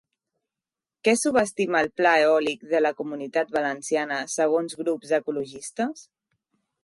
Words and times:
Què 1.07 1.13
subestima 1.23 1.81
el 1.85 1.89
Pla 1.99 2.13
Eòlic 2.21 2.63
de 2.71 2.81
la 2.81 2.93
Comunitat 3.01 3.53
Valenciana 3.59 4.19
segons 4.37 4.79
grups 4.83 5.13
ecologistes? 5.21 6.09